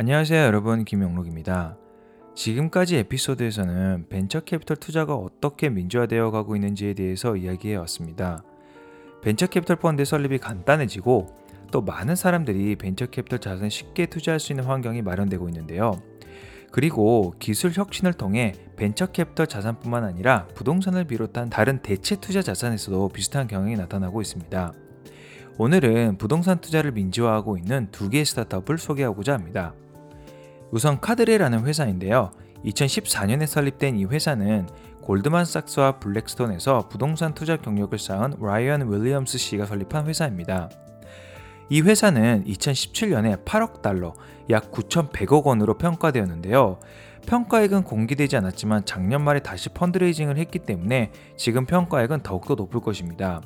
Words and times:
안녕하세요 0.00 0.44
여러분 0.44 0.84
김영록입니다. 0.84 1.76
지금까지 2.36 2.98
에피소드에서는 2.98 4.06
벤처 4.08 4.38
캐피털 4.38 4.76
투자가 4.76 5.16
어떻게 5.16 5.70
민주화되어 5.70 6.30
가고 6.30 6.54
있는지에 6.54 6.94
대해서 6.94 7.34
이야기해 7.34 7.74
왔습니다. 7.74 8.44
벤처 9.22 9.48
캐피털 9.48 9.74
펀드 9.74 10.04
설립이 10.04 10.38
간단해지고 10.38 11.26
또 11.72 11.82
많은 11.82 12.14
사람들이 12.14 12.76
벤처 12.76 13.06
캐피털 13.06 13.40
자산을 13.40 13.72
쉽게 13.72 14.06
투자할 14.06 14.38
수 14.38 14.52
있는 14.52 14.66
환경이 14.66 15.02
마련되고 15.02 15.48
있는데요. 15.48 16.00
그리고 16.70 17.34
기술 17.40 17.72
혁신을 17.72 18.12
통해 18.12 18.52
벤처 18.76 19.06
캐피털 19.06 19.48
자산뿐만 19.48 20.04
아니라 20.04 20.46
부동산을 20.54 21.06
비롯한 21.06 21.50
다른 21.50 21.82
대체 21.82 22.14
투자 22.14 22.40
자산에서도 22.40 23.08
비슷한 23.08 23.48
경향이 23.48 23.74
나타나고 23.74 24.20
있습니다. 24.22 24.74
오늘은 25.60 26.18
부동산 26.18 26.60
투자를 26.60 26.92
민주화하고 26.92 27.56
있는 27.58 27.88
두 27.90 28.08
개의 28.08 28.24
스타트업을 28.24 28.78
소개하고자 28.78 29.34
합니다. 29.34 29.74
우선 30.70 31.00
카드레라는 31.00 31.64
회사인데요. 31.66 32.30
2014년에 32.64 33.46
설립된 33.46 33.96
이 33.96 34.04
회사는 34.04 34.68
골드만삭스와 35.02 36.00
블랙스톤에서 36.00 36.88
부동산 36.88 37.32
투자 37.32 37.56
경력을 37.56 37.98
쌓은 37.98 38.34
라이언 38.40 38.92
윌리엄스 38.92 39.38
씨가 39.38 39.64
설립한 39.64 40.06
회사입니다. 40.06 40.68
이 41.70 41.80
회사는 41.80 42.44
2017년에 42.44 43.44
8억 43.44 43.82
달러, 43.82 44.14
약 44.50 44.70
9,100억 44.70 45.44
원으로 45.44 45.78
평가되었는데요. 45.78 46.78
평가액은 47.26 47.84
공개되지 47.84 48.36
않았지만 48.36 48.84
작년 48.84 49.22
말에 49.22 49.40
다시 49.40 49.68
펀드레이징을 49.70 50.38
했기 50.38 50.58
때문에 50.58 51.12
지금 51.36 51.66
평가액은 51.66 52.22
더욱더 52.22 52.54
높을 52.54 52.80
것입니다. 52.80 53.42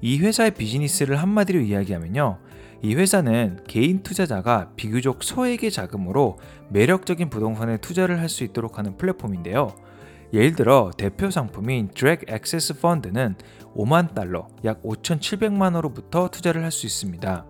이 0.00 0.18
회사의 0.18 0.52
비즈니스를 0.52 1.16
한마디로 1.16 1.60
이야기하면요. 1.60 2.38
이 2.80 2.94
회사는 2.94 3.60
개인 3.66 4.02
투자자가 4.02 4.70
비교적 4.76 5.24
소액의 5.24 5.70
자금으로 5.70 6.38
매력적인 6.70 7.28
부동산에 7.28 7.78
투자를 7.78 8.20
할 8.20 8.28
수 8.28 8.44
있도록 8.44 8.78
하는 8.78 8.96
플랫폼인데요. 8.96 9.74
예를 10.32 10.54
들어 10.54 10.90
대표 10.96 11.30
상품인 11.30 11.88
드랙 11.94 12.30
액세스 12.30 12.80
펀드는 12.80 13.34
5만 13.74 14.14
달러, 14.14 14.46
약 14.64 14.82
5,700만 14.82 15.62
원으로부터 15.62 16.28
투자를 16.28 16.62
할 16.62 16.70
수 16.70 16.86
있습니다. 16.86 17.46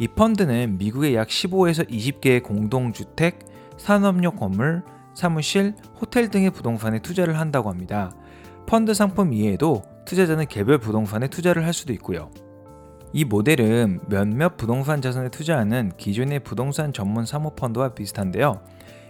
이 0.00 0.08
펀드는 0.08 0.78
미국의 0.78 1.14
약 1.14 1.28
15에서 1.28 1.88
20개의 1.88 2.42
공동주택, 2.42 3.40
산업용 3.76 4.36
건물, 4.36 4.82
사무실, 5.14 5.74
호텔 6.00 6.30
등의 6.30 6.50
부동산에 6.50 7.00
투자를 7.00 7.38
한다고 7.38 7.68
합니다. 7.68 8.12
펀드 8.66 8.94
상품 8.94 9.32
이외에도 9.32 9.82
투자자는 10.06 10.46
개별 10.46 10.78
부동산에 10.78 11.28
투자를 11.28 11.66
할 11.66 11.72
수도 11.72 11.92
있고요. 11.92 12.30
이 13.12 13.24
모델은 13.24 14.00
몇몇 14.08 14.56
부동산 14.56 15.00
자산에 15.00 15.30
투자하는 15.30 15.92
기존의 15.96 16.40
부동산 16.40 16.92
전문 16.92 17.24
사모펀드와 17.24 17.94
비슷한데요. 17.94 18.60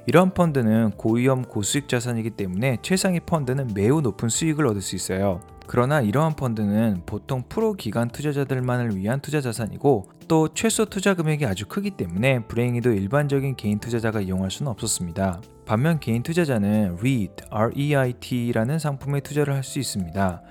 이런 0.07 0.33
펀드는 0.33 0.93
고위험 0.93 1.43
고수익 1.43 1.89
자산이기 1.89 2.31
때문에 2.31 2.79
최상위 2.81 3.21
펀드는 3.21 3.73
매우 3.75 4.01
높은 4.01 4.29
수익을 4.29 4.67
얻을 4.67 4.81
수 4.81 4.97
있어요. 4.97 5.41
그러나 5.67 6.01
이러한 6.01 6.35
펀드는 6.35 7.03
보통 7.05 7.43
프로 7.47 7.75
기관 7.75 8.09
투자자들만을 8.09 8.97
위한 8.97 9.21
투자 9.21 9.43
자산이고 9.43 10.09
또 10.27 10.49
최소 10.55 10.87
투자 10.87 11.13
금액이 11.13 11.45
아주 11.45 11.67
크기 11.67 11.91
때문에 11.91 12.41
불행히도 12.45 12.93
일반적인 12.93 13.57
개인 13.57 13.79
투자자가 13.79 14.23
이용할 14.23 14.51
수는 14.51 14.73
없었습니다. 14.73 15.43
반면 15.67 16.01
개인 16.01 16.23
투자자는 16.23 16.97
REIT, 16.99 17.45
REIT라는 17.51 18.79
상품에 18.79 19.21
투자를 19.21 19.55
할 19.55 19.63
수 19.63 19.79
있습니다. 19.79 20.43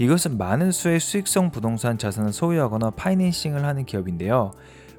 이것은 0.00 0.38
많은 0.38 0.72
수의 0.72 0.98
수익성 0.98 1.50
부동산 1.50 1.98
자산을 1.98 2.32
소유하거나 2.32 2.92
파이낸싱을 2.92 3.66
하는 3.66 3.84
기업인데요. 3.84 4.52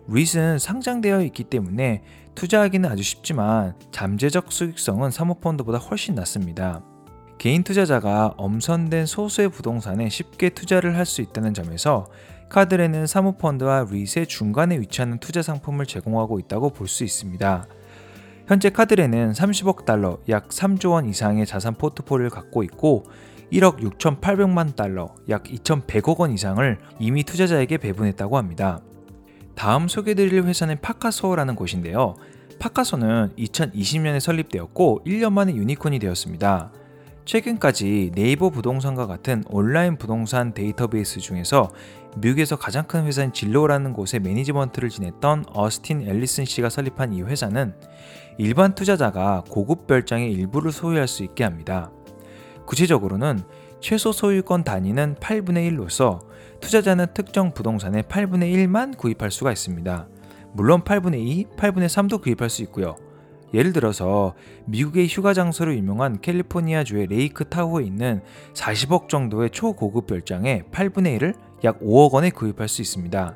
REIT은 0.07 0.59
상장되어 0.59 1.23
있기 1.23 1.45
때문에 1.45 2.03
투자하기는 2.35 2.88
아주 2.88 3.02
쉽지만 3.02 3.73
잠재적 3.89 4.52
수익성은 4.52 5.09
사모펀드보다 5.09 5.79
훨씬 5.79 6.13
낮습니다. 6.13 6.83
개인 7.39 7.63
투자자가 7.63 8.35
엄선된 8.38 9.07
소수의 9.07 9.49
부동산에 9.49 10.07
쉽게 10.07 10.50
투자를 10.50 10.95
할 10.95 11.07
수 11.07 11.22
있다는 11.22 11.56
점에서 11.56 12.06
Cadre는 12.50 13.07
사모펀드와 13.07 13.88
리스의 13.89 14.28
중간에 14.28 14.79
위치하는 14.79 15.18
투자 15.18 15.41
상품을 15.41 15.88
제공하고 15.88 16.38
있다고 16.38 16.69
볼 16.69 16.88
수 16.88 17.03
있습니다. 17.03 17.66
현재 18.45 18.69
Cadre는 18.69 19.31
30억 19.31 19.85
달러, 19.85 20.19
약 20.29 20.50
3조 20.50 20.91
원 20.91 21.09
이상의 21.09 21.47
자산 21.47 21.73
포트폴리오를 21.73 22.29
갖고 22.29 22.62
있고 22.62 23.06
1억 23.51 23.79
6,800만 23.79 24.75
달러, 24.75 25.13
약 25.29 25.44
2,100억 25.44 26.17
원 26.19 26.31
이상을 26.31 26.79
이미 27.00 27.23
투자자에게 27.23 27.78
배분했다고 27.78 28.38
합니다. 28.38 28.79
다음 29.56 29.88
소개드릴 29.88 30.44
회사는 30.44 30.79
Pacaso라는 30.81 31.56
곳인데요. 31.56 32.16
Pacaso는 32.59 33.34
2020년에 33.38 34.19
설립되었고 34.19 35.01
1년 35.06 35.34
만에 35.34 35.53
유니콘이 35.53 36.00
되었습니다. 36.00 36.72
최근까지 37.25 38.12
네이버 38.16 38.50
부동산과 38.50 39.06
같은 39.07 39.44
온라인 39.47 39.97
부동산 39.97 40.53
데이터베이스 40.53 41.19
중에서 41.19 41.72
미국에서 42.18 42.56
가장 42.56 42.85
큰 42.88 43.06
회사인 43.06 43.31
Zillow라는 43.31 43.94
곳의 43.94 44.22
매니지먼트를 44.22 44.89
지냈던 44.89 45.45
어스틴 45.50 46.07
앨리슨 46.07 46.45
씨가 46.45 46.69
설립한 46.69 47.13
이 47.13 47.22
회사는 47.22 47.73
일반 48.38 48.73
투자자가 48.75 49.44
고급 49.50 49.88
별장의 49.88 50.31
일부를 50.31 50.72
소유할 50.72 51.07
수 51.07 51.23
있게 51.23 51.44
합니다. 51.44 51.91
구체적으로는 52.66 53.39
최소 53.79 54.11
소유권 54.11 54.63
단위는 54.63 55.16
8분의 55.16 55.72
1로서 55.72 56.22
투자자는 56.59 57.07
특정 57.13 57.53
부동산의 57.53 58.03
8분의 58.03 58.53
1만 58.55 58.97
구입할 58.97 59.31
수가 59.31 59.51
있습니다. 59.51 60.07
물론 60.53 60.83
8분의 60.83 61.16
2, 61.16 61.45
8분의 61.57 61.85
3도 61.88 62.21
구입할 62.21 62.50
수 62.50 62.61
있고요. 62.63 62.95
예를 63.53 63.73
들어서 63.73 64.33
미국의 64.66 65.07
휴가 65.07 65.33
장소로 65.33 65.75
유명한 65.75 66.21
캘리포니아 66.21 66.83
주의 66.83 67.05
레이크 67.07 67.45
타호에 67.45 67.83
있는 67.83 68.21
40억 68.53 69.09
정도의 69.09 69.50
초고급 69.50 70.07
별장에 70.07 70.63
8분의 70.71 71.19
1을 71.19 71.35
약 71.63 71.79
5억 71.81 72.11
원에 72.11 72.29
구입할 72.29 72.67
수 72.67 72.81
있습니다. 72.81 73.35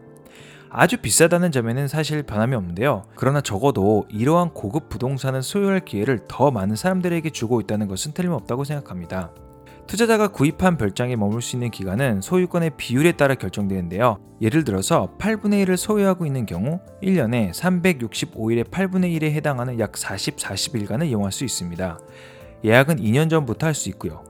아주 0.70 0.98
비싸다는 0.98 1.52
점에는 1.52 1.88
사실 1.88 2.24
변함이 2.24 2.56
없는데요. 2.56 3.04
그러나 3.16 3.42
적어도 3.42 4.06
이러한 4.10 4.50
고급 4.54 4.90
부동산을 4.90 5.42
소유할 5.42 5.80
기회를 5.86 6.22
더 6.28 6.52
많은 6.52 6.76
사람들에게 6.76 7.30
주고 7.30 7.62
있다는 7.62 7.88
것은 7.88 8.14
틀림없다고 8.14 8.64
생각합니다. 8.64 9.32
투자자가 9.88 10.28
구입한 10.30 10.78
별장에 10.78 11.16
머물 11.16 11.42
수 11.44 11.56
있는 11.56 11.70
기간은 11.70 12.22
소유권의 12.22 12.72
비율에 12.76 13.12
따라 13.14 13.36
결정되는데요. 13.36 14.18
예를 14.42 14.64
들어서 14.64 15.14
8분의 15.20 15.64
1을 15.66 15.78
소유하고 15.78 16.26
있는 16.26 16.46
경우 16.46 16.80
1년에 17.04 17.52
365일의 17.52 18.70
8분의 18.72 19.16
1에 19.20 19.32
해당하는 19.32 19.80
약 19.80 19.96
40, 19.96 20.38
40일간을 20.38 21.08
이용할 21.08 21.32
수 21.32 21.46
있습니다. 21.46 22.00
예약은 22.64 22.98
2년 22.98 23.30
전부터 23.30 23.68
할 23.68 23.76
수 23.76 23.90
있고요. 23.90 24.24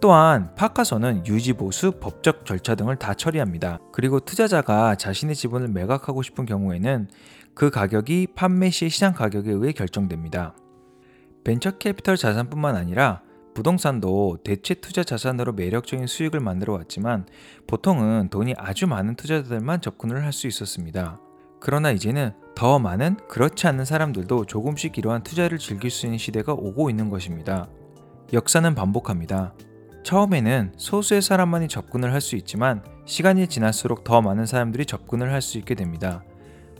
또한 0.00 0.54
파카서는 0.54 1.26
유지 1.26 1.54
보수, 1.54 1.92
법적 1.92 2.44
절차 2.44 2.74
등을 2.74 2.96
다 2.96 3.14
처리합니다. 3.14 3.78
그리고 3.92 4.20
투자자가 4.20 4.94
자신의 4.94 5.34
지분을 5.34 5.68
매각하고 5.68 6.22
싶은 6.22 6.44
경우에는 6.44 7.08
그 7.54 7.70
가격이 7.70 8.28
판매 8.34 8.70
시 8.70 8.88
시장 8.90 9.14
가격에 9.14 9.50
의해 9.50 9.72
결정됩니다. 9.72 10.54
벤처 11.44 11.70
캐피털 11.70 12.16
자산뿐만 12.16 12.76
아니라 12.76 13.22
부동산도 13.54 14.38
대체 14.44 14.74
투자 14.74 15.02
자산으로 15.02 15.54
매력적인 15.54 16.06
수익을 16.06 16.40
만들어 16.40 16.74
왔지만 16.74 17.24
보통은 17.66 18.28
돈이 18.28 18.54
아주 18.58 18.86
많은 18.86 19.14
투자자들만 19.14 19.80
접근을 19.80 20.22
할 20.24 20.32
수 20.32 20.46
있었습니다. 20.46 21.18
그러나 21.58 21.90
이제는 21.90 22.32
더 22.54 22.78
많은 22.78 23.16
그렇지 23.28 23.66
않은 23.66 23.86
사람들도 23.86 24.44
조금씩 24.44 24.98
이러한 24.98 25.22
투자를 25.22 25.56
즐길 25.56 25.90
수 25.90 26.04
있는 26.04 26.18
시대가 26.18 26.52
오고 26.52 26.90
있는 26.90 27.08
것입니다. 27.08 27.68
역사는 28.34 28.74
반복합니다. 28.74 29.54
처음에는 30.06 30.74
소수의 30.76 31.20
사람만이 31.20 31.66
접근을 31.66 32.12
할 32.12 32.20
수 32.20 32.36
있지만 32.36 32.80
시간이 33.06 33.48
지날수록 33.48 34.04
더 34.04 34.22
많은 34.22 34.46
사람들이 34.46 34.86
접근을 34.86 35.32
할 35.32 35.42
수 35.42 35.58
있게 35.58 35.74
됩니다. 35.74 36.22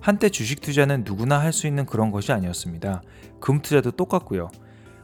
한때 0.01 0.29
주식 0.29 0.61
투자는 0.61 1.03
누구나 1.05 1.41
할 1.41 1.53
수 1.53 1.67
있는 1.67 1.87
그런 1.87 2.13
것이 2.13 2.31
아니었습니다. 2.31 3.03
금 3.41 3.61
투자도 3.61 3.91
똑같고요. 3.91 4.49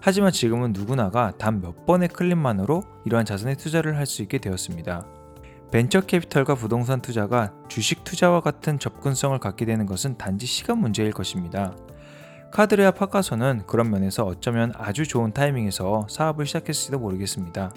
하지만 0.00 0.30
지금은 0.30 0.72
누구나가 0.72 1.32
단 1.36 1.60
몇 1.60 1.84
번의 1.84 2.10
클릭만으로 2.10 2.84
이러한 3.06 3.26
자산에 3.26 3.56
투자를 3.56 3.96
할 3.96 4.06
수 4.06 4.22
있게 4.22 4.38
되었습니다. 4.38 5.04
벤처 5.72 6.00
캐피털과 6.00 6.54
부동산 6.54 7.02
투자가 7.02 7.52
주식 7.66 8.04
투자와 8.04 8.40
같은 8.40 8.78
접근성을 8.78 9.36
갖게 9.40 9.64
되는 9.64 9.84
것은 9.84 10.16
단지 10.16 10.46
시간 10.46 10.78
문제일 10.78 11.10
것입니다. 11.10 11.74
카드레아 12.52 12.92
파카소는 12.92 13.64
그런 13.66 13.90
면에서 13.90 14.24
어쩌면 14.24 14.72
아주 14.76 15.08
좋은 15.08 15.32
타이밍에서 15.32 16.06
사업을 16.08 16.46
시작했을지도 16.46 17.00
모르겠습니다. 17.00 17.72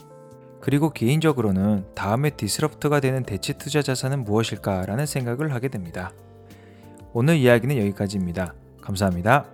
그리고 0.65 0.89
개인적으로는 0.89 1.85
다음에 1.94 2.31
디스럽트가 2.31 3.00
되는 3.00 3.21
대체 3.21 3.53
투자 3.53 3.83
자산은 3.83 4.23
무엇일까라는 4.23 5.06
생각을 5.06 5.53
하게 5.53 5.67
됩니다. 5.67 6.12
오늘 7.13 7.35
이야기는 7.35 7.77
여기까지입니다. 7.77 8.56
감사합니다. 8.81 9.45